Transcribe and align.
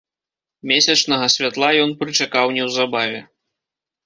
Месячнага 0.71 1.27
святла 1.35 1.69
ён 1.83 1.91
прычакаў 2.01 2.45
неўзабаве. 2.57 3.21